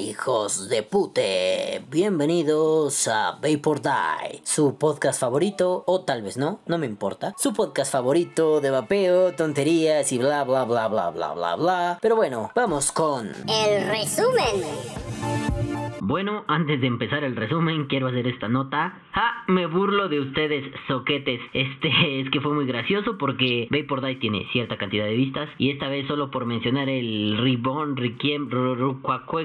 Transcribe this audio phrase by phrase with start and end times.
[0.00, 1.84] hijos de pute.
[1.90, 7.34] Bienvenidos a Vapor Die, su podcast favorito, o tal vez no, no me importa.
[7.38, 11.98] Su podcast favorito de vapeo, tonterías y bla bla bla bla bla bla bla.
[12.00, 13.30] Pero bueno, vamos con.
[13.46, 15.29] El resumen.
[16.10, 18.98] Bueno, antes de empezar el resumen, quiero hacer esta nota.
[19.12, 19.44] ¡Ja!
[19.46, 21.40] Me burlo de ustedes, soquetes.
[21.52, 25.48] Este es que fue muy gracioso porque Vapor Die tiene cierta cantidad de vistas.
[25.56, 28.48] Y esta vez, solo por mencionar el Ribbon, Riquiem,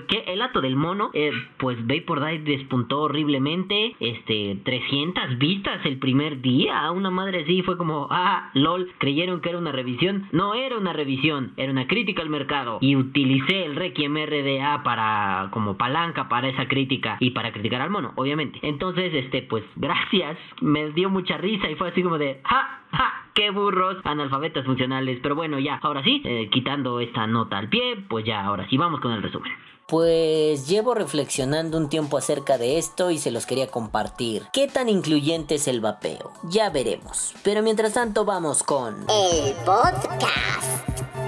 [0.08, 0.24] ¿qué?
[0.26, 1.12] El ato del mono.
[1.14, 3.96] eh, pues Vapor Die despuntó horriblemente.
[4.00, 6.90] Este, 300 vistas el primer día.
[6.90, 8.92] Una madre así fue como, ah, lol.
[8.98, 10.30] Creyeron que era una revisión.
[10.32, 12.80] No era una revisión, era una crítica al mercado.
[12.82, 17.90] Y utilicé el Requiem RDA para, como palanca para esa crítica y para criticar al
[17.90, 18.60] mono, obviamente.
[18.62, 20.38] Entonces, este, pues, gracias.
[20.62, 25.20] Me dio mucha risa y fue así como de, ja, ja, qué burros, analfabetas funcionales.
[25.22, 28.78] Pero bueno, ya, ahora sí, eh, quitando esta nota al pie, pues ya, ahora sí,
[28.78, 29.52] vamos con el resumen.
[29.88, 34.42] Pues llevo reflexionando un tiempo acerca de esto y se los quería compartir.
[34.52, 36.32] ¿Qué tan incluyente es el vapeo?
[36.50, 37.36] Ya veremos.
[37.44, 38.96] Pero mientras tanto vamos con...
[39.08, 41.25] El podcast.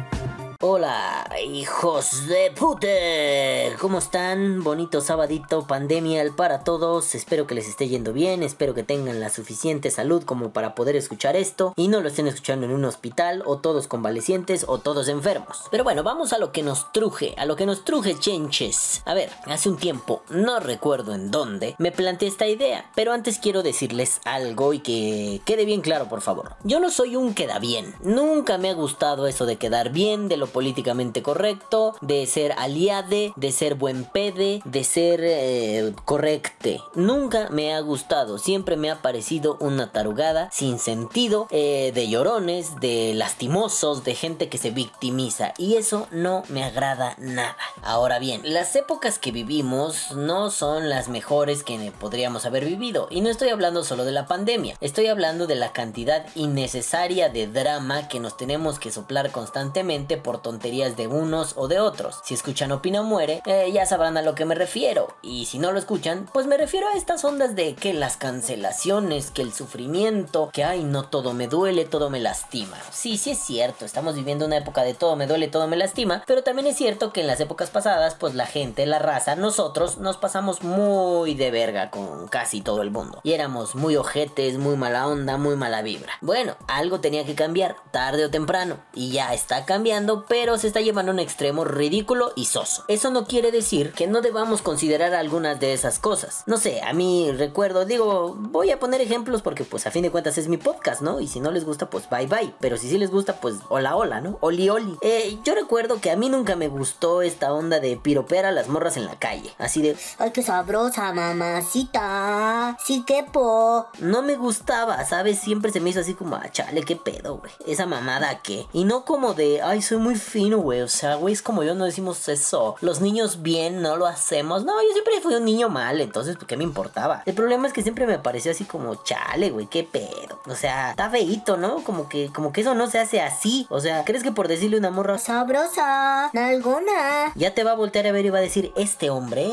[0.59, 3.75] Hola, hijos de pute.
[3.80, 4.64] ¿Cómo están?
[4.64, 7.14] Bonito sabadito, pandemia para todos.
[7.14, 8.41] Espero que les esté yendo bien.
[8.41, 12.25] Espero que tengan la suficiente salud como para poder escuchar esto y no lo estén
[12.25, 15.66] escuchando en un hospital o todos convalecientes o todos enfermos.
[15.69, 19.03] Pero bueno, vamos a lo que nos truje, a lo que nos truje, chenches.
[19.05, 23.38] A ver, hace un tiempo, no recuerdo en dónde, me planteé esta idea, pero antes
[23.38, 26.55] quiero decirles algo y que quede bien claro, por favor.
[26.64, 27.94] Yo no soy un queda bien.
[28.02, 33.33] Nunca me ha gustado eso de quedar bien, de lo políticamente correcto, de ser aliade,
[33.35, 36.81] de ser buen pede, de ser eh, correcte.
[36.95, 38.37] Nunca me ha gustado.
[38.37, 44.49] Siempre me ha parecido una tarugada sin sentido, eh, de llorones, de lastimosos, de gente
[44.49, 45.53] que se victimiza.
[45.57, 47.57] Y eso no me agrada nada.
[47.83, 53.07] Ahora bien, las épocas que vivimos no son las mejores que podríamos haber vivido.
[53.09, 54.75] Y no estoy hablando solo de la pandemia.
[54.81, 60.36] Estoy hablando de la cantidad innecesaria de drama que nos tenemos que soplar constantemente por
[60.39, 62.20] tonterías de unos o de otros.
[62.23, 65.15] Si escuchan Opina Muere, eh, ya sabrán a lo que me refiero.
[65.21, 69.31] Y si no lo escuchan, pues me refiero a estas ondas de que las cancelaciones,
[69.31, 72.77] que el sufrimiento, que ay, no todo me duele, todo me lastima.
[72.92, 76.23] Sí, sí es cierto, estamos viviendo una época de todo me duele, todo me lastima,
[76.27, 79.98] pero también es cierto que en las épocas pasadas, pues la gente, la raza, nosotros
[79.98, 83.19] nos pasamos muy de verga con casi todo el mundo.
[83.23, 86.14] Y éramos muy ojetes, muy mala onda, muy mala vibra.
[86.21, 90.82] Bueno, algo tenía que cambiar, tarde o temprano, y ya está cambiando, pero se está
[90.82, 92.83] llevando a un extremo ridículo y soso.
[92.88, 96.43] Eso no quiere decir que no debamos considerar algunas de esas cosas.
[96.45, 100.11] No sé, a mí recuerdo, digo, voy a poner ejemplos porque pues a fin de
[100.11, 101.20] cuentas es mi podcast, ¿no?
[101.20, 102.54] Y si no les gusta, pues bye bye.
[102.60, 104.37] Pero si sí les gusta, pues hola hola, ¿no?
[104.42, 104.98] Oli oli.
[105.02, 108.67] Eh, yo recuerdo que a mí nunca me gustó esta onda de piropear a las
[108.67, 109.54] morras en la calle.
[109.58, 112.77] Así de, Ay, qué sabrosa, mamacita.
[112.83, 113.87] Sí, que po.
[113.99, 115.39] no me gustaba, ¿sabes?
[115.39, 117.52] Siempre se me hizo así como, ah, chale, qué pedo, güey.
[117.66, 118.66] Esa mamada que.
[118.73, 120.82] Y no como de, ay, soy muy fino, güey.
[120.82, 122.76] O sea, güey, es como yo no decimos eso.
[122.82, 124.64] Los niños bien no lo hacemos.
[124.64, 127.23] No, yo siempre fui un niño mal, entonces, ¿por qué me importaba?
[127.26, 130.39] El problema es que siempre me pareció así como, chale, güey, qué pedo.
[130.45, 131.83] O sea, está feíto, ¿no?
[131.83, 133.68] Como que, como que eso no se hace así.
[133.69, 136.30] O sea, ¿crees que por decirle una morra, Sabrosa.
[136.34, 137.34] Nalgona.
[137.36, 139.48] ya te va a voltear a ver y va a decir, este hombre,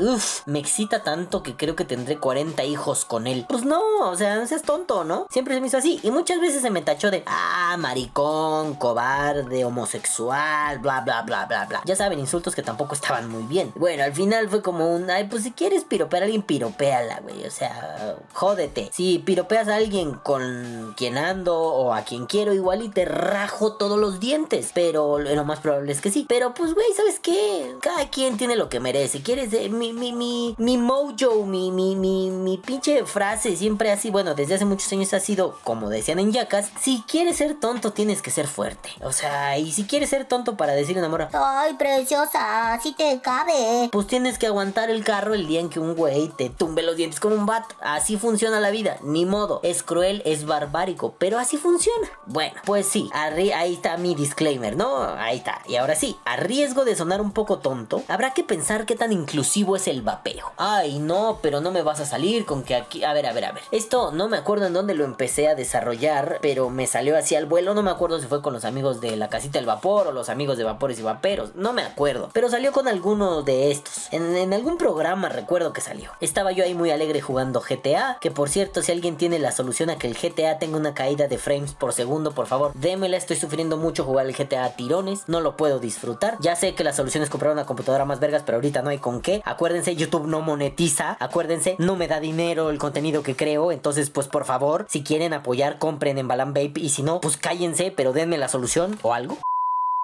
[0.00, 3.46] uff, me excita tanto que creo que tendré 40 hijos con él.
[3.48, 5.26] Pues no, o sea, no seas tonto, ¿no?
[5.30, 6.00] Siempre se me hizo así.
[6.02, 11.66] Y muchas veces se me tachó de, ah, maricón, cobarde, homosexual, bla, bla, bla, bla,
[11.66, 11.82] bla.
[11.84, 13.72] Ya saben, insultos que tampoco estaban muy bien.
[13.76, 17.46] Bueno, al final fue como un, ay, pues si quieres piropear a alguien, piropéala, güey.
[17.46, 18.90] O sea, jódete.
[18.92, 23.76] Si piropeas a alguien con quien ando o a quien quiero, igual y te rajo
[23.76, 24.70] todos los dientes.
[24.74, 26.26] Pero lo más probable es que sí.
[26.28, 27.74] Pero pues, güey, ¿sabes qué?
[27.80, 29.22] Cada quien tiene lo que merece.
[29.22, 34.10] ¿Quieres eh, mi, mi, mi, mi mojo, mi, mi, mi, mi pinche frase siempre así?
[34.10, 37.92] Bueno, desde hace muchos años ha sido, como decían en Yacas, si quieres ser tonto,
[37.92, 38.90] tienes que ser fuerte.
[39.02, 42.78] O sea, y si quieres ser tonto para decir una morra, Ay, preciosa.
[42.82, 43.88] Sí te cabe.
[43.92, 46.96] pues tienes que aguantar el carro el día en que un güey te tumbe los
[46.96, 47.64] dientes como un bat.
[47.80, 49.60] Así funciona la vida, ni modo.
[49.62, 52.08] Es cruel, es barbárico, pero así funciona.
[52.26, 55.02] Bueno, pues sí, ahí está mi disclaimer, ¿no?
[55.02, 55.60] Ahí está.
[55.66, 59.12] Y ahora sí, a riesgo de sonar un poco tonto, habrá que pensar qué tan
[59.12, 60.52] inclusivo es el vapeo.
[60.56, 63.04] Ay, no, pero no me vas a salir con que aquí...
[63.04, 63.62] A ver, a ver, a ver.
[63.70, 67.46] Esto no me acuerdo en dónde lo empecé a desarrollar, pero me salió así al
[67.46, 67.74] vuelo.
[67.74, 70.28] No me acuerdo si fue con los amigos de la casita del vapor o los
[70.28, 72.30] amigos de, va- vapores y vaperos, no me acuerdo.
[72.32, 74.08] Pero salió con alguno de estos.
[74.12, 76.10] En, en algún programa recuerdo que salió.
[76.20, 79.90] Estaba yo ahí muy alegre jugando GTA, que por cierto, si alguien tiene la solución
[79.90, 83.16] a que el GTA tenga una caída de frames por segundo, por favor, démela.
[83.16, 86.36] Estoy sufriendo mucho jugar el GTA a tirones, no lo puedo disfrutar.
[86.40, 88.98] Ya sé que la solución es comprar una computadora más vergas, pero ahorita no hay
[88.98, 89.42] con qué.
[89.44, 91.16] Acuérdense, YouTube no monetiza.
[91.20, 93.72] Acuérdense, no me da dinero el contenido que creo.
[93.72, 96.74] Entonces, pues por favor, si quieren apoyar, compren en Balan Vape.
[96.80, 99.36] Y si no, pues cállense, pero denme la solución o algo.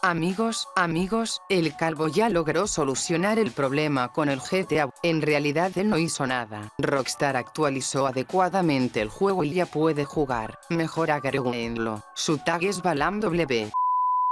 [0.03, 4.91] Amigos, amigos, el calvo ya logró solucionar el problema con el GTA.
[5.03, 6.69] En realidad él no hizo nada.
[6.79, 10.59] Rockstar actualizó adecuadamente el juego y ya puede jugar.
[10.69, 12.03] Mejor agreguenlo.
[12.15, 13.71] Su tag es BalamW.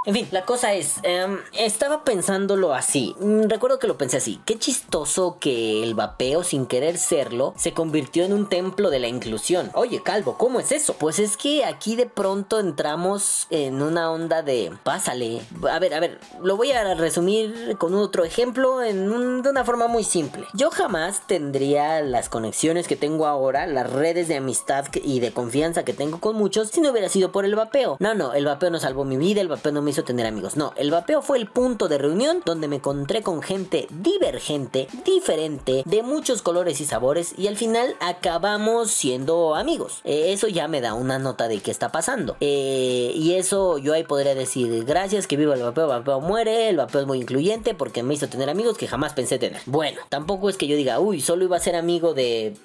[0.05, 3.15] En fin, la cosa es, em, estaba pensándolo así.
[3.19, 4.39] Mm, Recuerdo que lo pensé así.
[4.45, 9.07] Qué chistoso que el vapeo, sin querer serlo, se convirtió en un templo de la
[9.07, 9.71] inclusión.
[9.73, 10.93] Oye, Calvo, ¿cómo es eso?
[10.99, 14.73] Pues es que aquí de pronto entramos en una onda de...
[14.83, 15.41] Pásale.
[15.71, 19.87] A ver, a ver, lo voy a resumir con otro ejemplo en de una forma
[19.87, 20.45] muy simple.
[20.53, 25.83] Yo jamás tendría las conexiones que tengo ahora, las redes de amistad y de confianza
[25.83, 27.97] que tengo con muchos, si no hubiera sido por el vapeo.
[27.99, 30.57] No, no, el vapeo no salvó mi vida, el vapeo no me hizo tener amigos.
[30.57, 35.83] No, el vapeo fue el punto de reunión donde me encontré con gente divergente, diferente,
[35.85, 40.01] de muchos colores y sabores y al final acabamos siendo amigos.
[40.03, 42.35] Eh, eso ya me da una nota de qué está pasando.
[42.41, 46.77] Eh, y eso yo ahí podría decir, gracias que viva el vapeo, vapeo muere, el
[46.77, 49.61] vapeo es muy incluyente porque me hizo tener amigos que jamás pensé tener.
[49.65, 52.55] Bueno, tampoco es que yo diga, uy, solo iba a ser amigo de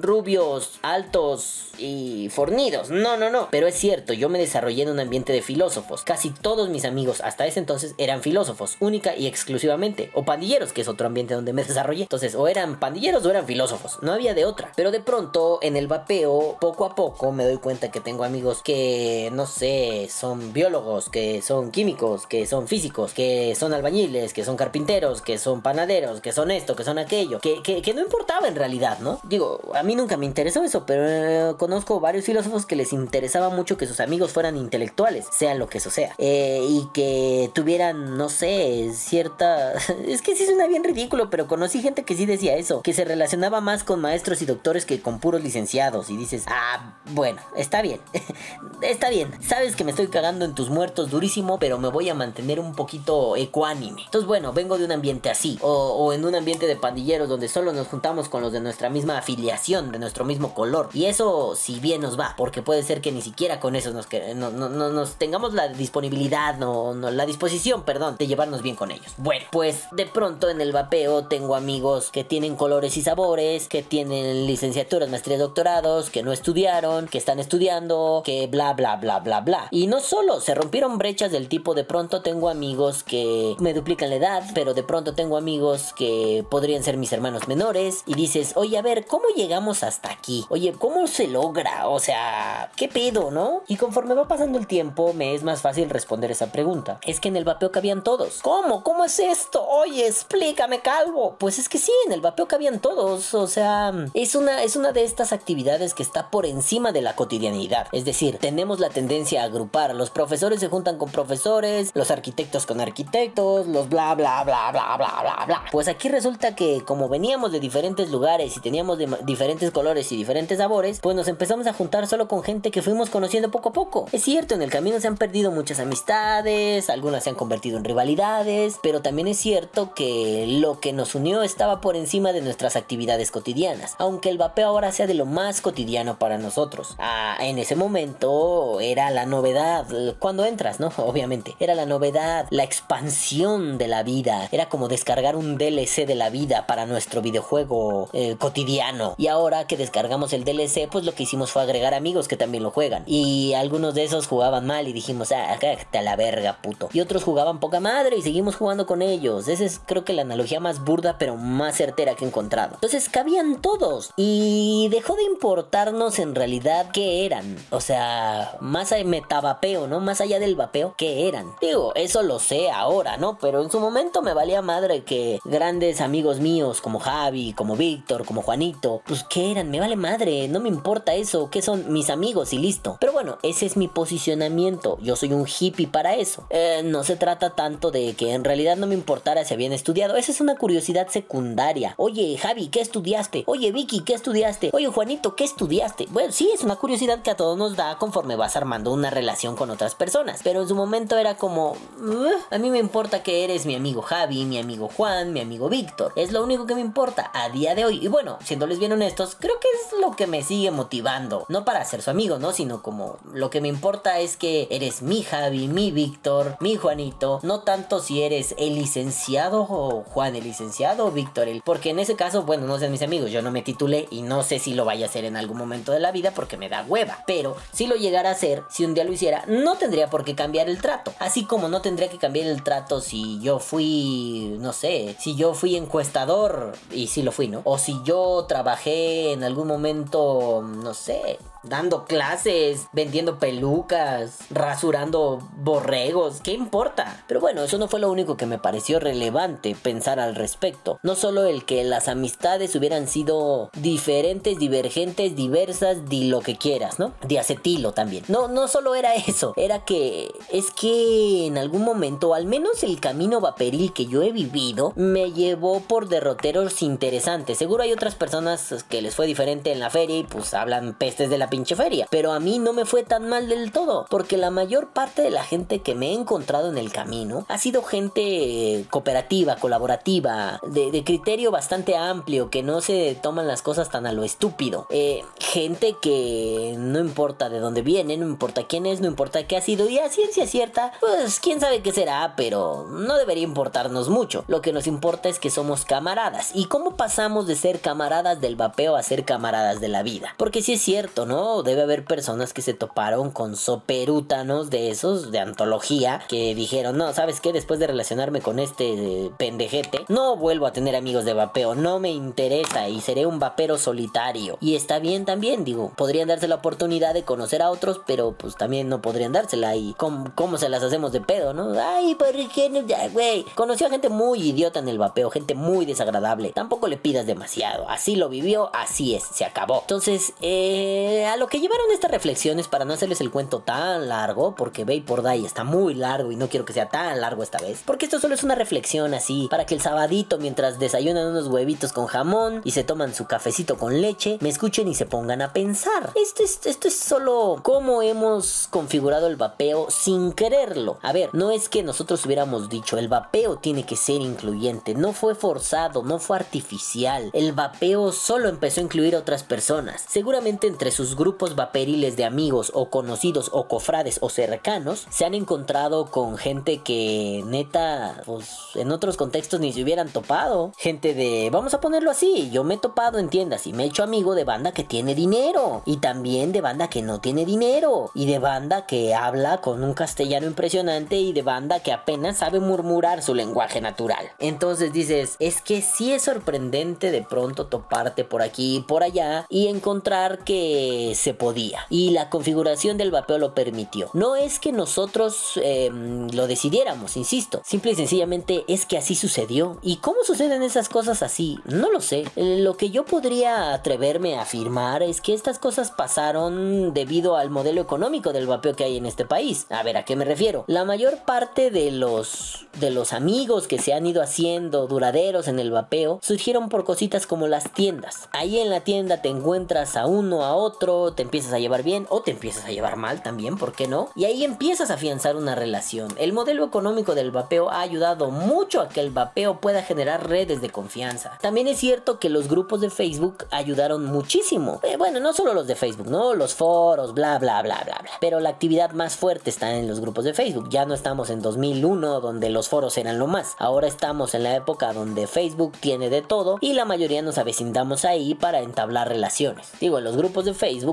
[0.00, 2.90] rubios, altos y fornidos.
[2.90, 3.48] No, no, no.
[3.50, 6.02] Pero es cierto, yo me desarrollé en un ambiente de filósofos.
[6.02, 10.10] Casi todos mis amigos hasta ese entonces eran filósofos, única y exclusivamente.
[10.14, 12.02] O pandilleros, que es otro ambiente donde me desarrollé.
[12.02, 13.98] Entonces, o eran pandilleros o eran filósofos.
[14.02, 14.72] No había de otra.
[14.76, 18.62] Pero de pronto, en el vapeo, poco a poco me doy cuenta que tengo amigos
[18.62, 24.44] que, no sé, son biólogos, que son químicos, que son físicos, que son albañiles, que
[24.44, 27.40] son carpinteros, que son panaderos, que son esto, que son aquello.
[27.40, 29.20] Que, que, que no importaba en realidad, ¿no?
[29.24, 33.48] Digo, a mí nunca me interesó eso, pero eh, conozco varios filósofos que les interesaba
[33.50, 36.14] mucho que sus amigos fueran intelectuales, sea lo que eso sea.
[36.18, 39.72] Eh, y que tuvieran, no sé, cierta...
[40.06, 43.04] es que sí suena bien ridículo, pero conocí gente que sí decía eso, que se
[43.04, 46.10] relacionaba más con maestros y doctores que con puros licenciados.
[46.10, 48.00] Y dices, ah, bueno, está bien.
[48.82, 49.30] está bien.
[49.42, 52.74] Sabes que me estoy cagando en tus muertos durísimo, pero me voy a mantener un
[52.74, 54.02] poquito ecuánime.
[54.04, 55.58] Entonces, bueno, vengo de un ambiente así.
[55.62, 58.90] O, o en un ambiente de pandilleros donde solo nos juntamos con los de nuestra
[58.90, 60.88] misma afiliación, de nuestro mismo color.
[60.92, 64.06] Y eso, si bien nos va, porque puede ser que ni siquiera con eso nos,
[64.06, 68.62] que, no, no- no- nos tengamos la disponibilidad, no, no, la disposición, perdón, de llevarnos
[68.62, 69.12] bien con ellos.
[69.16, 73.82] Bueno, pues de pronto en el vapeo tengo amigos que tienen colores y sabores, que
[73.82, 79.40] tienen licenciaturas, maestrías, doctorados, que no estudiaron, que están estudiando, que bla, bla, bla, bla,
[79.40, 79.68] bla.
[79.70, 84.10] Y no solo, se rompieron brechas del tipo de pronto tengo amigos que me duplican
[84.10, 88.02] la edad, pero de pronto tengo amigos que podrían ser mis hermanos menores.
[88.06, 90.46] Y dices, oye, a ver, ¿cómo llegamos hasta aquí?
[90.48, 91.88] Oye, ¿cómo se logra?
[91.88, 93.62] O sea, ¿qué pedo, no?
[93.68, 97.00] Y conforme va pasando el tiempo, me es más fácil responder esa pregunta.
[97.06, 98.40] Es que en el vapeo cabían todos.
[98.42, 98.82] ¿Cómo?
[98.82, 99.66] ¿Cómo es esto?
[99.66, 101.36] Oye, explícame, calvo.
[101.38, 103.34] Pues es que sí, en el vapeo cabían todos.
[103.34, 107.16] O sea, es una, es una de estas actividades que está por encima de la
[107.16, 107.86] cotidianidad.
[107.92, 109.94] Es decir, tenemos la tendencia a agrupar.
[109.94, 114.96] Los profesores se juntan con profesores, los arquitectos con arquitectos, los bla, bla, bla, bla,
[114.96, 115.64] bla, bla, bla.
[115.70, 120.16] Pues aquí resulta que como veníamos de diferentes lugares y teníamos de diferentes colores y
[120.16, 123.72] diferentes sabores, pues nos empezamos a juntar solo con gente que fuimos conociendo poco a
[123.72, 124.06] poco.
[124.12, 127.84] Es cierto, en el camino se han perdido muchas amistades, algunas se han convertido en
[127.84, 132.76] rivalidades, pero también es cierto que lo que nos unió estaba por encima de nuestras
[132.76, 136.94] actividades cotidianas, aunque el vapeo ahora sea de lo más cotidiano para nosotros.
[136.98, 139.86] Ah, en ese momento era la novedad,
[140.18, 140.92] cuando entras, ¿no?
[140.96, 146.14] Obviamente, era la novedad, la expansión de la vida, era como descargar un DLC de
[146.14, 149.09] la vida para nuestro videojuego eh, cotidiano.
[149.18, 152.62] Y ahora que descargamos el DLC, pues lo que hicimos fue agregar amigos que también
[152.62, 153.04] lo juegan.
[153.06, 155.58] Y algunos de esos jugaban mal y dijimos, ah,
[155.92, 156.88] a la verga, puto.
[156.92, 159.48] Y otros jugaban poca madre y seguimos jugando con ellos.
[159.48, 162.74] Esa es creo que la analogía más burda pero más certera que he encontrado.
[162.74, 164.10] Entonces cabían todos.
[164.16, 167.56] Y dejó de importarnos en realidad qué eran.
[167.70, 170.00] O sea, más de metavapeo, ¿no?
[170.00, 171.52] Más allá del vapeo, qué eran.
[171.60, 173.38] Digo, eso lo sé ahora, ¿no?
[173.38, 178.24] Pero en su momento me valía madre que grandes amigos míos como Javi, como Víctor,
[178.24, 179.70] como Juanito, pues ¿qué eran?
[179.70, 182.96] Me vale madre, no me importa eso, ¿qué son mis amigos y listo.
[183.00, 186.46] Pero bueno, ese es mi posicionamiento, yo soy un hippie para eso.
[186.50, 190.16] Eh, no se trata tanto de que en realidad no me importara si habían estudiado,
[190.16, 191.94] esa es una curiosidad secundaria.
[191.96, 193.44] Oye, Javi, ¿qué estudiaste?
[193.46, 194.70] Oye, Vicky, ¿qué estudiaste?
[194.72, 196.06] Oye, Juanito, ¿qué estudiaste?
[196.10, 199.56] Bueno, sí, es una curiosidad que a todos nos da conforme vas armando una relación
[199.56, 200.40] con otras personas.
[200.44, 204.02] Pero en su momento era como, "Ugh, a mí me importa que eres mi amigo
[204.02, 206.12] Javi, mi amigo Juan, mi amigo Víctor.
[206.16, 207.98] Es lo único que me importa a día de hoy.
[208.02, 211.46] Y bueno, siéndoles bien honestos, creo que es lo que me sigue motivando.
[211.48, 212.52] No para ser su amigo, ¿no?
[212.52, 217.40] Sino como lo que me importa es que eres mi Javi, mi Víctor, mi Juanito.
[217.42, 221.62] No tanto si eres el licenciado o Juan el licenciado o Víctor el...
[221.62, 223.30] Porque en ese caso, bueno, no sean mis amigos.
[223.30, 225.92] Yo no me titulé y no sé si lo vaya a hacer en algún momento
[225.92, 227.24] de la vida porque me da hueva.
[227.26, 230.34] Pero si lo llegara a hacer, si un día lo hiciera, no tendría por qué
[230.34, 231.12] cambiar el trato.
[231.18, 235.54] Así como no tendría que cambiar el trato si yo fui, no sé, si yo
[235.54, 237.60] fui encuestador y sí lo fui, ¿no?
[237.64, 246.40] O si yo trabajé en algún momento, no sé, dando clases, vendiendo pelucas, rasurando borregos,
[246.42, 247.22] ¿qué importa?
[247.26, 250.98] Pero bueno, eso no fue lo único que me pareció relevante pensar al respecto.
[251.02, 256.98] No solo el que las amistades hubieran sido diferentes, divergentes, diversas, di lo que quieras,
[256.98, 257.12] ¿no?
[257.26, 258.24] Diacetilo también.
[258.28, 263.00] No, no solo era eso, era que es que en algún momento, al menos el
[263.00, 267.58] camino vaporil que yo he vivido, me llevó por derroteros interesantes.
[267.58, 271.28] Seguro hay otras personas que les fue diferente en la feria y pues hablan pestes
[271.30, 272.06] de la pinche feria.
[272.10, 275.30] Pero a mí no me fue tan mal del todo, porque la mayor parte de
[275.30, 280.60] la gente que me he encontrado en el camino ha sido gente eh, cooperativa, colaborativa,
[280.66, 284.86] de, criterio bastante amplio, que no se toman las cosas tan a lo estúpido.
[284.90, 289.56] Eh, gente que no importa de dónde viene, no importa quién es, no importa qué
[289.56, 294.08] ha sido, y a ciencia cierta, pues quién sabe qué será, pero no debería importarnos
[294.08, 294.44] mucho.
[294.46, 296.50] Lo que nos importa es que somos camaradas.
[296.54, 300.34] ¿Y cómo pasamos de ser camaradas del vapeo a ser camaradas de la vida?
[300.36, 301.39] Porque si es cierto, ¿no?
[301.64, 307.12] Debe haber personas que se toparon con soperútanos de esos, de antología, que dijeron, no,
[307.14, 307.52] ¿sabes qué?
[307.52, 311.98] Después de relacionarme con este eh, pendejete, no vuelvo a tener amigos de vapeo, no
[311.98, 314.58] me interesa y seré un vapero solitario.
[314.60, 318.56] Y está bien también, digo, podrían darse la oportunidad de conocer a otros, pero pues
[318.56, 321.72] también no podrían dársela y cómo, cómo se las hacemos de pedo, ¿no?
[321.80, 322.80] Ay, ¿por qué no?
[323.12, 326.52] Güey, conoció a gente muy idiota en el vapeo, gente muy desagradable.
[326.52, 329.80] Tampoco le pidas demasiado, así lo vivió, así es, se acabó.
[329.80, 334.56] Entonces, eh, a lo que llevaron estas reflexiones para no hacerles el cuento tan largo,
[334.56, 337.82] porque por Day está muy largo y no quiero que sea tan largo esta vez,
[337.84, 341.92] porque esto solo es una reflexión así, para que el sabadito mientras desayunan unos huevitos
[341.92, 345.52] con jamón y se toman su cafecito con leche, me escuchen y se pongan a
[345.52, 346.10] pensar.
[346.16, 350.98] Esto es, esto es solo cómo hemos configurado el vapeo sin quererlo.
[351.02, 355.12] A ver, no es que nosotros hubiéramos dicho el vapeo tiene que ser incluyente, no
[355.12, 357.30] fue forzado, no fue artificial.
[357.32, 360.04] El vapeo solo empezó a incluir a otras personas.
[360.08, 365.34] Seguramente entre sus grupos vaperiles de amigos o conocidos o cofrades o cercanos se han
[365.34, 370.72] encontrado con gente que neta, pues en otros contextos ni se hubieran topado.
[370.78, 373.86] Gente de, vamos a ponerlo así, yo me he topado en tiendas y me he
[373.88, 378.10] hecho amigo de banda que tiene dinero y también de banda que no tiene dinero
[378.14, 382.60] y de banda que habla con un castellano impresionante y de banda que apenas sabe
[382.60, 384.30] murmurar su lenguaje natural.
[384.38, 389.44] Entonces dices, es que sí es sorprendente de pronto toparte por aquí y por allá
[389.50, 391.86] y encontrar que se podía.
[391.90, 394.10] Y la configuración del vapeo lo permitió.
[394.14, 395.90] No es que nosotros eh,
[396.32, 397.62] lo decidiéramos, insisto.
[397.64, 399.78] Simple y sencillamente es que así sucedió.
[399.82, 401.58] ¿Y cómo suceden esas cosas así?
[401.64, 402.24] No lo sé.
[402.36, 407.50] Eh, Lo que yo podría atreverme a afirmar es que estas cosas pasaron debido al
[407.50, 409.66] modelo económico del vapeo que hay en este país.
[409.70, 410.64] A ver, ¿a qué me refiero?
[410.66, 415.58] La mayor parte de los de los amigos que se han ido haciendo duraderos en
[415.58, 418.28] el vapeo surgieron por cositas como las tiendas.
[418.32, 422.06] Ahí en la tienda te encuentras a uno, a otro, te empiezas a llevar bien
[422.08, 424.08] o te empiezas a llevar mal también, ¿por qué no?
[424.14, 426.12] Y ahí empiezas a afianzar una relación.
[426.18, 430.60] El modelo económico del vapeo ha ayudado mucho a que el vapeo pueda generar redes
[430.60, 431.38] de confianza.
[431.40, 434.80] También es cierto que los grupos de Facebook ayudaron muchísimo.
[434.82, 436.34] Eh, bueno, no solo los de Facebook, ¿no?
[436.34, 438.10] Los foros, bla, bla, bla, bla, bla.
[438.20, 440.68] Pero la actividad más fuerte está en los grupos de Facebook.
[440.70, 443.54] Ya no estamos en 2001 donde los foros eran lo más.
[443.58, 448.04] Ahora estamos en la época donde Facebook tiene de todo y la mayoría nos avecindamos
[448.04, 449.70] ahí para entablar relaciones.
[449.80, 450.89] Digo, en los grupos de Facebook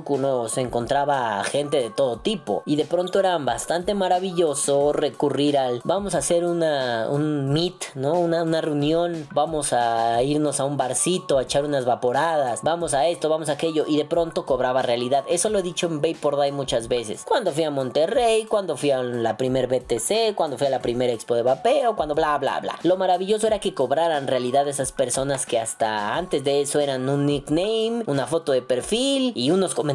[0.49, 6.15] Se encontraba gente de todo tipo y de pronto era bastante maravilloso recurrir al vamos
[6.15, 8.13] a hacer una un meet, ¿no?
[8.13, 13.07] Una, una reunión, vamos a irnos a un barcito a echar unas vaporadas, vamos a
[13.07, 15.25] esto, vamos a aquello y de pronto cobraba realidad.
[15.27, 17.23] Eso lo he dicho en Vapor Day muchas veces.
[17.27, 21.13] Cuando fui a Monterrey, cuando fui a la primer BTC, cuando fui a la primera
[21.13, 22.79] expo de vapeo, cuando bla bla bla.
[22.83, 27.25] Lo maravilloso era que cobraran realidad esas personas que hasta antes de eso eran un
[27.25, 29.86] nickname, una foto de perfil y unos comentarios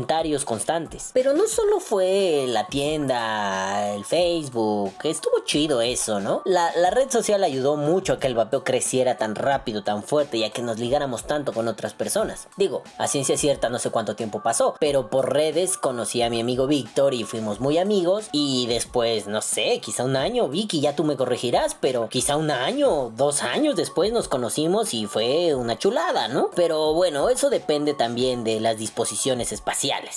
[0.44, 1.10] constantes.
[1.12, 6.42] Pero no solo fue la tienda, el Facebook, estuvo chido eso, ¿no?
[6.44, 10.38] La, la red social ayudó mucho a que el vapeo creciera tan rápido, tan fuerte
[10.38, 12.48] y a que nos ligáramos tanto con otras personas.
[12.56, 16.40] Digo, a ciencia cierta no sé cuánto tiempo pasó, pero por redes conocí a mi
[16.40, 20.96] amigo Víctor y fuimos muy amigos y después, no sé, quizá un año, Vicky, ya
[20.96, 25.78] tú me corregirás, pero quizá un año, dos años después nos conocimos y fue una
[25.78, 26.50] chulada, ¿no?
[26.54, 29.71] Pero bueno, eso depende también de las disposiciones espaciales.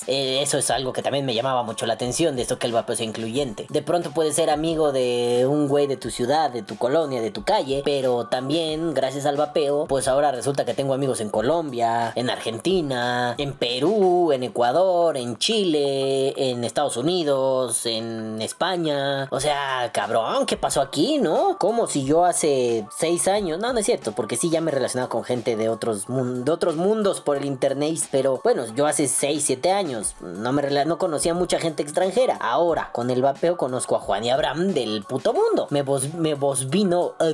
[0.08, 2.74] Eh, eso es algo que también me llamaba mucho la atención de esto que el
[2.74, 3.66] vapeo sea incluyente.
[3.70, 7.32] De pronto puedes ser amigo de un güey de tu ciudad, de tu colonia, de
[7.32, 12.12] tu calle, pero también gracias al vapeo, pues ahora resulta que tengo amigos en Colombia,
[12.16, 19.28] en Argentina, en Perú, en Ecuador, en Chile, en Estados Unidos, en España.
[19.32, 21.58] O sea, cabrón, ¿qué pasó aquí, no?
[21.58, 24.74] Como si yo hace seis años, no, no es cierto, porque sí ya me he
[24.74, 29.08] relacionado con gente de otros, de otros mundos por el internet, pero bueno, yo hace
[29.08, 32.36] 6, 7 años no me no conocía mucha gente extranjera.
[32.36, 35.68] Ahora, con el vapeo conozco a Juan y Abraham del puto mundo.
[35.70, 37.14] Me vos, me vos vino...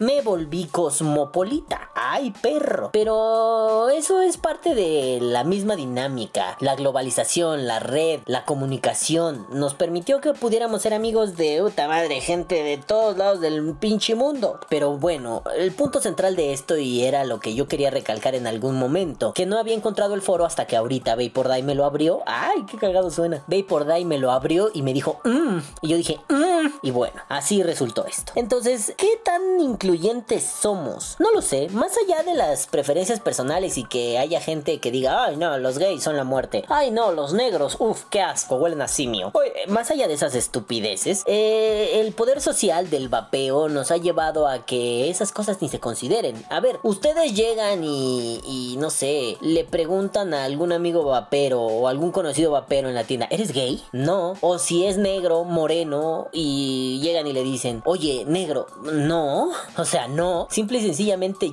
[0.00, 1.90] Me volví cosmopolita.
[2.10, 2.88] ¡Ay, perro!
[2.90, 6.56] Pero eso es parte de la misma dinámica.
[6.58, 12.22] La globalización, la red, la comunicación nos permitió que pudiéramos ser amigos de puta madre,
[12.22, 14.58] gente de todos lados del pinche mundo.
[14.70, 18.46] Pero bueno, el punto central de esto y era lo que yo quería recalcar en
[18.46, 21.84] algún momento, que no había encontrado el foro hasta que ahorita Vapor Day me lo
[21.84, 22.22] abrió.
[22.24, 23.44] ¡Ay, qué cagado suena!
[23.48, 25.58] Vapor Day me lo abrió y me dijo, mmm.
[25.82, 26.68] Y yo dije, mmm.
[26.80, 28.32] Y bueno, así resultó esto.
[28.34, 31.16] Entonces, ¿qué tan incluyentes somos?
[31.18, 35.24] No lo sé, más allá de las preferencias personales y que haya gente que diga,
[35.24, 38.82] ay no, los gays son la muerte, ay no, los negros, uff, qué asco, huelen
[38.82, 39.32] a simio.
[39.68, 44.64] Más allá de esas estupideces, eh, el poder social del vapeo nos ha llevado a
[44.64, 46.44] que esas cosas ni se consideren.
[46.50, 51.88] A ver, ustedes llegan y, y no sé, le preguntan a algún amigo vapero o
[51.88, 53.82] algún conocido vapero en la tienda, ¿eres gay?
[53.92, 54.34] No.
[54.40, 59.50] O si es negro, moreno y llegan y le dicen, oye, negro, no.
[59.76, 60.48] O sea, no.
[60.50, 61.52] Simple y sencillamente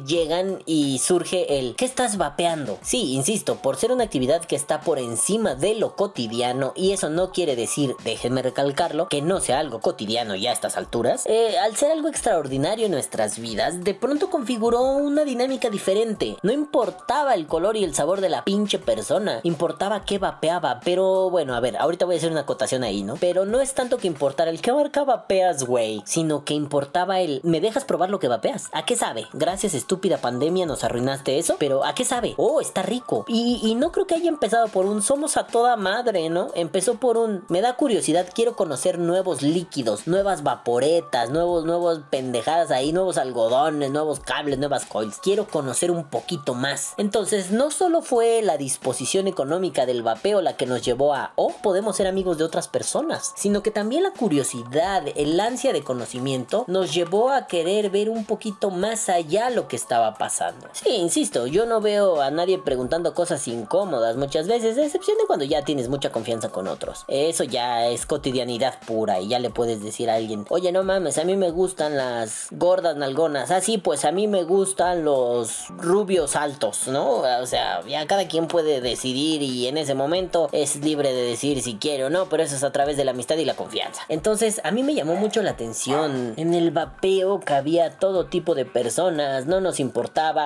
[0.65, 2.77] y surge el, ¿qué estás vapeando?
[2.81, 7.09] Sí, insisto, por ser una actividad que está por encima de lo cotidiano y eso
[7.09, 11.57] no quiere decir, déjenme recalcarlo, que no sea algo cotidiano ya a estas alturas, eh,
[11.59, 16.37] al ser algo extraordinario en nuestras vidas, de pronto configuró una dinámica diferente.
[16.43, 21.29] No importaba el color y el sabor de la pinche persona, importaba qué vapeaba, pero
[21.29, 23.15] bueno, a ver, ahorita voy a hacer una acotación ahí, ¿no?
[23.15, 27.41] Pero no es tanto que importara el qué marca vapeas, güey, sino que importaba el,
[27.43, 28.69] ¿me dejas probar lo que vapeas?
[28.73, 29.27] ¿A qué sabe?
[29.33, 32.33] Gracias estúpida pandemia nos arruinaste eso, pero ¿a qué sabe?
[32.37, 33.25] Oh, está rico.
[33.27, 36.47] Y, no creo que haya empezado por un somos a toda madre, ¿no?
[36.55, 42.71] Empezó por un, me da curiosidad, quiero conocer nuevos líquidos, nuevas vaporetas, nuevos, nuevos pendejadas
[42.71, 45.19] ahí, nuevos algodones, nuevos cables, nuevas coils.
[45.19, 46.95] Quiero conocer un poquito más.
[46.97, 51.53] Entonces, no solo fue la disposición económica del vapeo la que nos llevó a, oh,
[51.61, 56.65] podemos ser amigos de otras personas, sino que también la curiosidad, el ansia de conocimiento
[56.67, 60.67] nos llevó a querer ver un poquito más allá lo que estaba pasando.
[60.73, 65.25] Sí, insisto, yo no veo a nadie preguntando cosas incómodas muchas veces, a excepción de
[65.25, 67.05] cuando ya tienes mucha confianza con otros.
[67.07, 71.17] Eso ya es cotidianidad pura y ya le puedes decir a alguien, oye, no mames,
[71.17, 73.51] a mí me gustan las gordas nalgonas.
[73.51, 77.23] Ah, sí, pues a mí me gustan los rubios altos, ¿no?
[77.41, 81.61] O sea, ya cada quien puede decidir y en ese momento es libre de decir
[81.61, 84.01] si quiere o no, pero eso es a través de la amistad y la confianza.
[84.09, 86.33] Entonces, a mí me llamó mucho la atención.
[86.37, 89.94] En el vapeo cabía todo tipo de personas, no nos importaba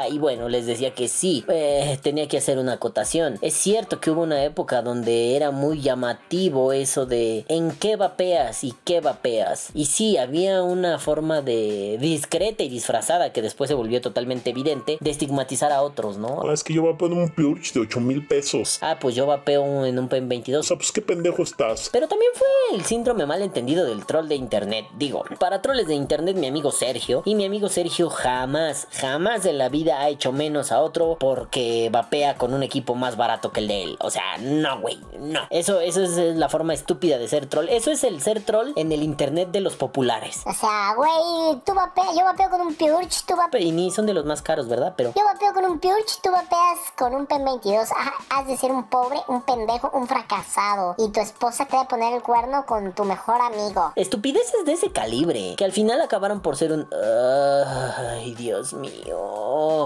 [0.10, 3.40] y bueno, les decía que sí, eh, tenía que hacer una acotación.
[3.42, 8.64] Es cierto que hubo una época donde era muy llamativo eso de en qué vapeas
[8.64, 9.70] y qué vapeas.
[9.74, 14.98] Y sí, había una forma de discreta y disfrazada que después se volvió totalmente evidente
[15.00, 16.42] de estigmatizar a otros, ¿no?
[16.48, 18.78] Ah, es que yo a poner un Purge de 8 mil pesos.
[18.82, 20.66] Ah, pues yo vapeo en un PEN O 22.
[20.68, 21.90] sea, pues qué pendejo estás.
[21.92, 24.86] Pero también fue el síndrome malentendido del troll de internet.
[24.98, 27.24] Digo, para troles de internet, mi amigo Sergio.
[27.26, 31.90] Y mi amigo Sergio jamás, jamás en la vida ha hecho menos a otro porque
[31.92, 33.98] vapea con un equipo más barato que el de él.
[34.02, 35.42] O sea, no, güey, no.
[35.50, 37.68] Eso, eso es la forma estúpida de ser troll.
[37.70, 40.42] Eso es el ser troll en el internet de los populares.
[40.46, 43.64] O sea, güey, tú vapeas, yo vapeo con un Purge, tú vapeas.
[43.64, 44.94] Y ni son de los más caros, ¿verdad?
[44.96, 47.92] Pero Yo vapeo con un Purge, tú vapeas con un PEN 22.
[47.92, 50.96] Ajá, has de ser un pobre, un pendejo, un fracasado.
[50.98, 53.92] Y tu esposa te va a poner el cuerno con tu mejor amigo.
[53.96, 56.88] Estupideces de ese calibre, que al final acabaron por ser un...
[56.94, 59.29] Ay, Dios mío.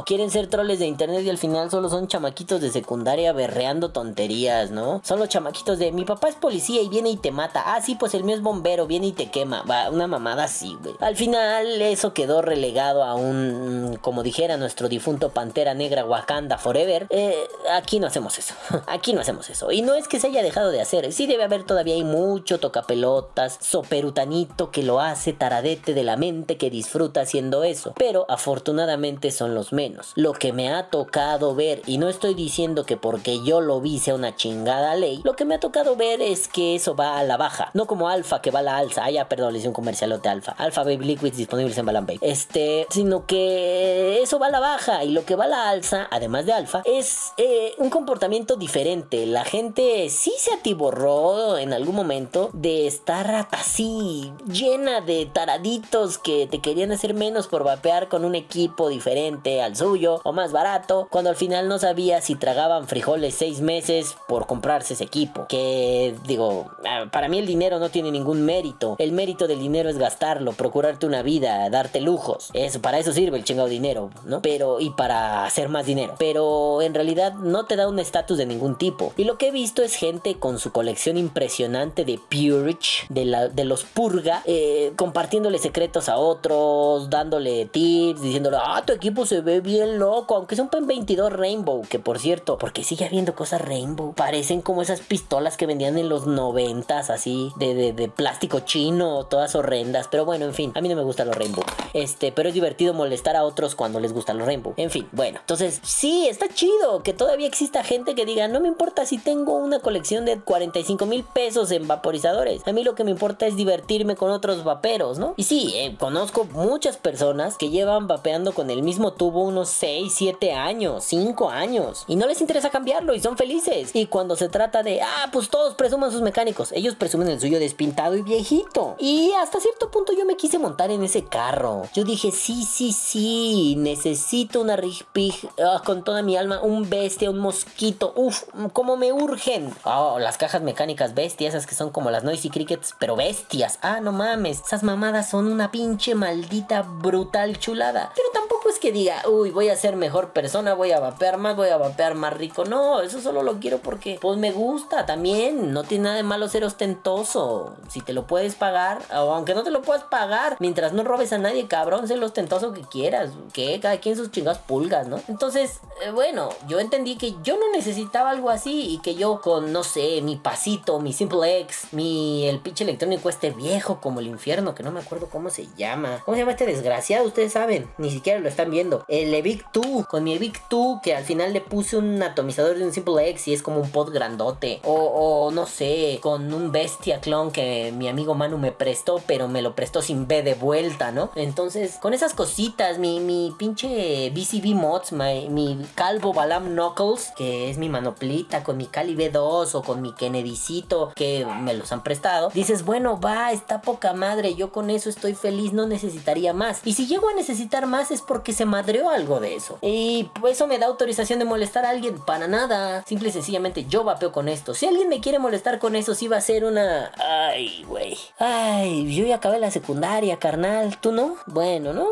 [0.05, 4.71] Quieren ser troles de internet y al final solo son chamaquitos de secundaria berreando tonterías,
[4.71, 5.01] ¿no?
[5.03, 7.63] Son los chamaquitos de mi papá es policía y viene y te mata.
[7.65, 9.63] Ah, sí, pues el mío es bombero, viene y te quema.
[9.63, 10.95] Va, una mamada así, güey.
[10.99, 13.97] Al final eso quedó relegado a un...
[14.01, 17.07] Como dijera nuestro difunto Pantera Negra Wakanda Forever.
[17.09, 18.53] Eh, aquí no hacemos eso.
[18.87, 19.71] Aquí no hacemos eso.
[19.71, 21.11] Y no es que se haya dejado de hacer.
[21.13, 26.57] Sí debe haber todavía hay mucho tocapelotas, soperutanito que lo hace taradete de la mente
[26.57, 27.93] que disfruta haciendo eso.
[27.97, 30.13] Pero afortunadamente son los menos.
[30.15, 33.99] Lo que me ha tocado ver, y no estoy diciendo que porque yo lo vi
[33.99, 37.23] sea una chingada ley, lo que me ha tocado ver es que eso va a
[37.23, 37.71] la baja.
[37.73, 39.05] No como alfa que va a la alza.
[39.05, 40.53] Ah, ya, perdón, le hice un comercialote alfa.
[40.57, 42.03] Alfa Baby Liquids disponibles en Balan.
[42.21, 45.03] Este, sino que eso va a la baja.
[45.03, 49.25] Y lo que va a la alza, además de alfa, es eh, un comportamiento diferente.
[49.25, 56.47] La gente sí se atiborró en algún momento de estar así llena de taraditos que
[56.47, 59.22] te querían hacer menos por vapear con un equipo diferente
[59.61, 64.15] al suyo o más barato, cuando al final no sabía si tragaban frijoles seis meses
[64.27, 65.45] por comprarse ese equipo.
[65.47, 68.95] Que digo, ah, para mí el dinero no tiene ningún mérito.
[68.99, 72.49] El mérito del dinero es gastarlo, procurarte una vida, darte lujos.
[72.53, 74.41] Eso, para eso sirve el chingado dinero, ¿no?
[74.41, 76.15] Pero, y para hacer más dinero.
[76.17, 79.13] Pero en realidad no te da un estatus de ningún tipo.
[79.17, 83.65] Y lo que he visto es gente con su colección impresionante de Purge, de, de
[83.65, 89.61] los Purga, eh, compartiéndole secretos a otros, dándole tips, diciéndole, ah, tu equipo se ve
[89.61, 93.61] bien loco, aunque sea un PEN 22 Rainbow, que por cierto, porque sigue habiendo cosas
[93.61, 98.61] Rainbow, parecen como esas pistolas que vendían en los noventas, así, de, de, de plástico
[98.61, 102.31] chino, todas horrendas, pero bueno, en fin, a mí no me gustan los Rainbow, este,
[102.31, 105.79] pero es divertido molestar a otros cuando les gustan los Rainbow, en fin, bueno, entonces,
[105.83, 109.79] sí, está chido que todavía exista gente que diga, no me importa si tengo una
[109.79, 114.15] colección de 45 mil pesos en vaporizadores, a mí lo que me importa es divertirme
[114.15, 115.33] con otros vaperos, ¿no?
[115.37, 120.13] Y sí, eh, conozco muchas personas que llevan vapeando con el mismo tubo unos 6,
[120.15, 123.91] 7 años, 5 años, y no les interesa cambiarlo y son felices.
[123.93, 127.59] Y cuando se trata de, ah, pues todos presuman sus mecánicos, ellos presumen el suyo
[127.59, 128.95] despintado y viejito.
[128.99, 131.83] Y hasta cierto punto yo me quise montar en ese carro.
[131.93, 136.89] Yo dije, sí, sí, sí, necesito una Rig Pig ah, con toda mi alma, un
[136.89, 139.73] bestia, un mosquito, uff, como me urgen.
[139.83, 143.79] Oh, las cajas mecánicas bestias, esas que son como las Noisy Crickets, pero bestias.
[143.81, 148.11] Ah, no mames, esas mamadas son una pinche maldita brutal chulada.
[148.15, 151.55] Pero tampoco es que diga, uy, voy a ser mejor persona, voy a vapear más,
[151.55, 152.65] voy a vapear más rico.
[152.65, 155.73] No, eso solo lo quiero porque, pues me gusta también.
[155.73, 157.75] No tiene nada de malo ser ostentoso.
[157.89, 161.33] Si te lo puedes pagar, o aunque no te lo puedas pagar, mientras no robes
[161.33, 163.31] a nadie, cabrón, sé lo ostentoso que quieras.
[163.51, 165.19] Que cada quien sus chingas pulgas, ¿no?
[165.27, 169.73] Entonces, eh, bueno, yo entendí que yo no necesitaba algo así y que yo con,
[169.73, 174.27] no sé, mi pasito, mi Simple X, mi el pinche electrónico este viejo como el
[174.27, 176.21] infierno, que no me acuerdo cómo se llama.
[176.25, 177.25] ¿Cómo se llama este desgraciado?
[177.25, 179.05] Ustedes saben, ni siquiera lo están viendo.
[179.07, 182.85] El Evic 2, con mi Evic 2, que al final le puse un atomizador de
[182.85, 184.81] un Simple X y es como un pod grandote.
[184.83, 189.47] O, o no sé, con un Bestia clon que mi amigo Manu me prestó, pero
[189.47, 191.29] me lo prestó sin B de vuelta, ¿no?
[191.35, 197.77] Entonces, con esas cositas, mi, mi pinche BCB Mods, mi, calvo Balam Knuckles, que es
[197.77, 202.49] mi manoplita, con mi Cali B2 o con mi Kennedycito, que me los han prestado,
[202.53, 206.81] dices, bueno, va, está poca madre, yo con eso estoy feliz, no necesitaría más.
[206.85, 209.77] Y si llego a necesitar más es porque se madreó algo de eso.
[209.81, 213.03] Y pues eso me da autorización de molestar a alguien, para nada.
[213.07, 214.73] Simple y sencillamente yo vapeo con esto.
[214.73, 217.11] Si alguien me quiere molestar con eso, sí va a ser una...
[217.17, 218.17] Ay, güey.
[218.39, 220.97] Ay, yo ya acabé la secundaria, carnal.
[220.99, 221.35] ¿Tú no?
[221.45, 222.07] Bueno, ¿no?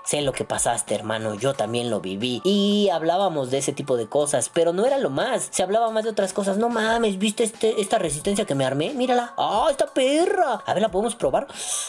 [0.07, 2.39] Sé lo que pasaste, hermano, yo también lo viví.
[2.45, 5.49] Y hablábamos de ese tipo de cosas, pero no era lo más.
[5.51, 6.57] Se hablaba más de otras cosas.
[6.57, 8.93] No mames, ¿viste este, esta resistencia que me armé?
[8.93, 9.33] Mírala.
[9.35, 10.63] ¡Ah, esta perra!
[10.65, 11.45] A ver, ¿la podemos probar?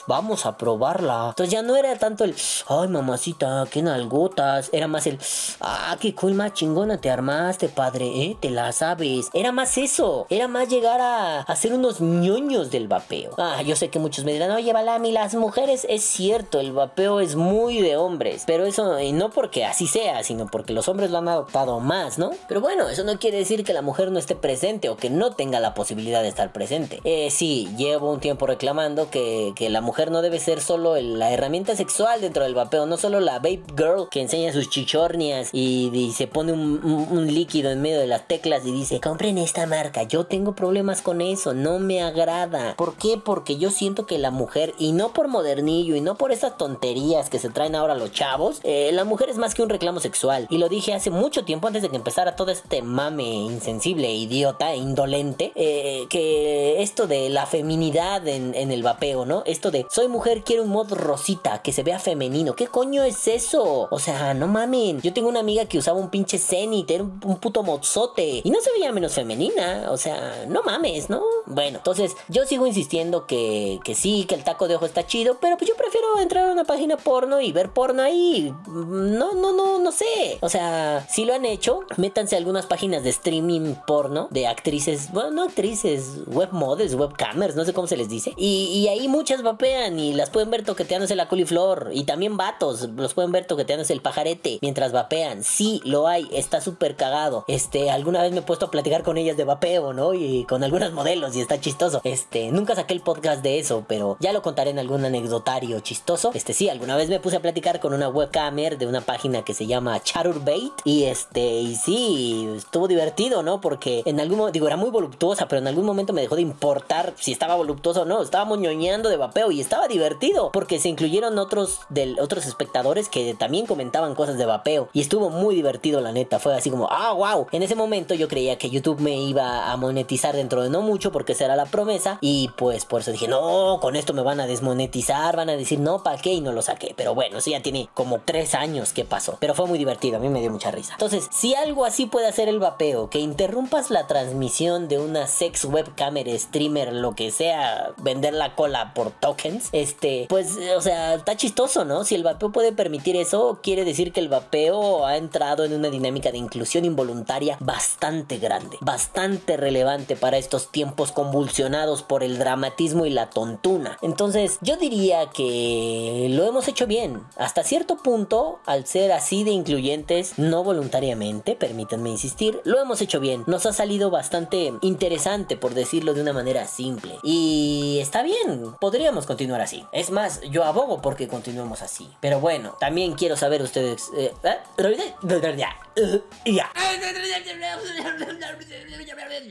[0.08, 1.26] Vamos a probarla.
[1.28, 2.34] Entonces ya no era tanto el,
[2.66, 4.68] ay, mamacita, qué nalgotas.
[4.72, 5.20] Era más el,
[5.60, 8.36] ah, qué cool más chingona te armaste, padre, ¿eh?
[8.40, 9.30] Te la sabes.
[9.32, 10.26] Era más eso.
[10.28, 13.34] Era más llegar a, ser unos ñoños del vapeo.
[13.38, 17.20] Ah, yo sé que muchos me dirán, oye, Balami, las mujeres, es cierto, el vapeo
[17.20, 18.07] es muy de
[18.46, 22.18] Pero eso, y no porque así sea, sino porque los hombres lo han adoptado más,
[22.18, 22.30] ¿no?
[22.48, 25.32] Pero bueno, eso no quiere decir que la mujer no esté presente o que no
[25.32, 27.00] tenga la posibilidad de estar presente.
[27.04, 31.32] Eh, sí, llevo un tiempo reclamando que, que la mujer no debe ser solo la
[31.32, 36.12] herramienta sexual dentro del vapeo, no solo la babe girl que enseña sus chichornias y,
[36.14, 40.24] se pone un líquido en medio de las teclas y dice, compren esta marca, yo
[40.24, 42.74] tengo problemas con eso, no me agrada.
[42.76, 43.20] ¿Por qué?
[43.22, 47.30] Porque yo siento que la mujer, y no por modernillo, y no por esas tonterías
[47.30, 50.46] que se traen ahora los chavos, eh, la mujer es más que un reclamo sexual.
[50.50, 54.72] Y lo dije hace mucho tiempo antes de que empezara todo este mame insensible, idiota,
[54.72, 59.42] e indolente, eh, que esto de la feminidad en, el vapeo, ¿no?
[59.46, 62.54] Esto de soy mujer, quiero un mod rosita, que se vea femenino.
[62.54, 63.88] ¿Qué coño es eso?
[63.90, 65.00] O sea, no mamen.
[65.00, 68.40] Yo tengo una amiga que usaba un pinche Zenith, era un, un puto mozote.
[68.44, 69.88] Y no se veía menos femenina.
[69.90, 71.22] O sea, no mames, ¿no?
[71.46, 75.38] Bueno, entonces yo sigo insistiendo que, que sí, que el taco de ojo está chido,
[75.40, 78.54] pero pues yo prefiero entrar a una página porno y ver porno ahí.
[78.66, 80.38] No, no, no, no sé.
[80.40, 85.10] O sea, si lo han hecho, métanse a algunas páginas de streaming porno de actrices,
[85.12, 88.34] bueno, no actrices, web models, webcamers, no sé cómo se les dice.
[88.36, 91.90] Y, y ahí muchas vapean y las pueden ver toqueteándose la coliflor.
[91.92, 95.42] Y también vatos, los pueden ver toqueteándose el pajarete mientras vapean.
[95.42, 97.44] Sí, lo hay, está súper cagado.
[97.48, 100.14] Este, alguna vez me he puesto a platicar con ellas de vapeo, ¿no?
[100.14, 102.00] Y con algunas modelos y está chistoso.
[102.04, 106.30] Este, nunca saqué el podcast de eso, pero ya lo contaré en algún anecdotario chistoso.
[106.34, 109.54] Este, sí, alguna vez me puse a platicar con una webcamer de una página que
[109.54, 110.72] se llama Chaturbate.
[110.84, 113.60] Y este, y sí, estuvo divertido, ¿no?
[113.60, 116.42] Porque en algún momento, digo, era muy voluptuosa, pero en algún momento me dejó de
[116.42, 118.22] importar si estaba voluptuosa o no.
[118.22, 120.50] Estábamos ñoñando de vapeo y estaba divertido.
[120.52, 124.88] Porque se incluyeron otros, del, otros espectadores que también comentaban cosas de vapeo.
[124.92, 126.38] Y estuvo muy divertido, la neta.
[126.38, 127.46] Fue así como, ah, wow.
[127.52, 131.12] En ese momento yo creía que YouTube me iba a monetizar dentro de no mucho
[131.12, 132.18] porque esa era la promesa.
[132.20, 135.36] Y pues por eso dije, no, con esto me van a desmonetizar.
[135.36, 136.32] Van a decir, no, ¿para qué?
[136.32, 136.94] Y no lo saqué.
[136.96, 139.36] Pero bueno, eso tiene como tres años que pasó.
[139.40, 140.94] Pero fue muy divertido, a mí me dio mucha risa.
[140.94, 145.64] Entonces, si algo así puede hacer el vapeo, que interrumpas la transmisión de una sex
[145.64, 151.36] webcamer, streamer, lo que sea, vender la cola por tokens, este, pues, o sea, está
[151.36, 152.04] chistoso, ¿no?
[152.04, 155.88] Si el vapeo puede permitir eso, quiere decir que el vapeo ha entrado en una
[155.88, 163.06] dinámica de inclusión involuntaria bastante grande, bastante relevante para estos tiempos convulsionados por el dramatismo
[163.06, 163.98] y la tontuna.
[164.02, 167.22] Entonces, yo diría que lo hemos hecho bien.
[167.48, 173.20] Hasta cierto punto, al ser así de incluyentes, no voluntariamente, permítanme insistir, lo hemos hecho
[173.20, 173.44] bien.
[173.46, 177.14] Nos ha salido bastante interesante, por decirlo de una manera simple.
[177.22, 179.82] Y está bien, podríamos continuar así.
[179.92, 182.10] Es más, yo abogo porque continuemos así.
[182.20, 184.10] Pero bueno, también quiero saber ustedes...
[184.14, 184.58] eh, ¿eh?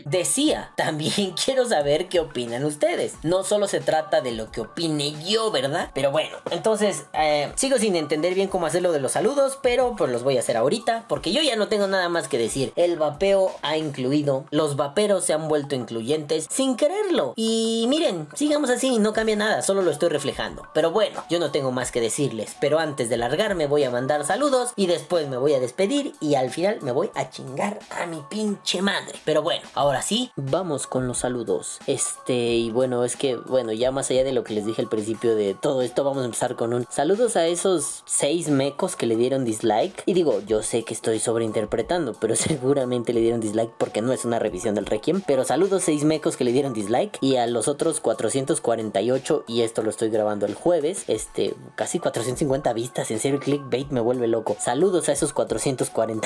[0.05, 3.15] Decía, también quiero saber qué opinan ustedes.
[3.23, 5.91] No solo se trata de lo que opine yo, ¿verdad?
[5.93, 9.95] Pero bueno, entonces eh, sigo sin entender bien cómo hacer lo de los saludos, pero
[9.97, 12.71] pues los voy a hacer ahorita, porque yo ya no tengo nada más que decir.
[12.75, 17.33] El vapeo ha incluido, los vaperos se han vuelto incluyentes sin quererlo.
[17.35, 20.67] Y miren, sigamos así, no cambia nada, solo lo estoy reflejando.
[20.73, 24.25] Pero bueno, yo no tengo más que decirles, pero antes de largarme voy a mandar
[24.25, 28.05] saludos y después me voy a despedir y al final me voy a chingar a
[28.05, 29.19] mi pinche madre.
[29.25, 31.79] Pero bueno, ahora sí, vamos con los saludos.
[31.87, 34.89] Este, y bueno, es que, bueno, ya más allá de lo que les dije al
[34.89, 39.05] principio de todo esto, vamos a empezar con un saludos a esos seis mecos que
[39.05, 40.03] le dieron dislike.
[40.05, 44.25] Y digo, yo sé que estoy sobreinterpretando, pero seguramente le dieron dislike porque no es
[44.25, 45.21] una revisión del Requiem.
[45.25, 49.83] Pero saludos seis mecos que le dieron dislike y a los otros 448, y esto
[49.83, 54.55] lo estoy grabando el jueves, este, casi 450 vistas, en serio, clickbait me vuelve loco.
[54.59, 55.33] Saludos a esos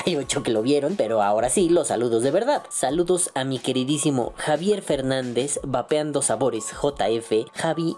[0.02, 2.62] 448 que lo vieron, pero ahora sí, los saludos de verdad.
[2.68, 7.50] Saludos a mi queridísimo Javier Fernández, Vapeando Sabores JF.
[7.54, 7.96] Javi,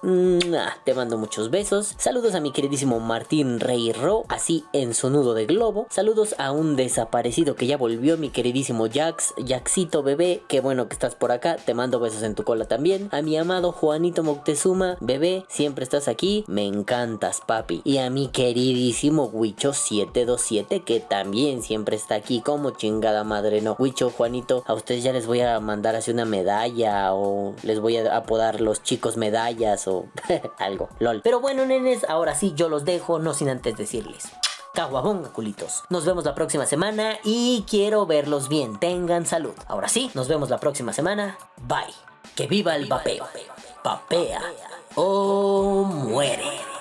[0.85, 1.95] te mando muchos besos.
[1.97, 5.87] Saludos a mi queridísimo Martín Rey Ro, así en su nudo de globo.
[5.90, 10.95] Saludos a un desaparecido que ya volvió, mi queridísimo Jax, Jaxito bebé, qué bueno que
[10.95, 13.09] estás por acá, te mando besos en tu cola también.
[13.12, 17.81] A mi amado Juanito Moctezuma, bebé, siempre estás aquí, me encantas papi.
[17.85, 21.62] Y a mi queridísimo Huicho 727 que también
[21.95, 23.77] está aquí, como chingada madre, no.
[23.79, 27.97] Huicho, Juanito, a ustedes ya les voy a mandar así una medalla o les voy
[27.97, 30.07] a apodar los chicos medallas o
[30.59, 31.21] algo, lol.
[31.25, 34.25] Pero bueno, nenes, ahora sí yo los dejo, no sin antes decirles.
[34.75, 35.85] Caguabonga, culitos.
[35.89, 38.79] Nos vemos la próxima semana y quiero verlos bien.
[38.81, 39.55] Tengan salud.
[39.69, 41.39] Ahora sí, nos vemos la próxima semana.
[41.69, 41.95] Bye.
[42.35, 43.25] Que viva el vapeo.
[43.85, 44.43] Vapea
[44.97, 46.74] o muere.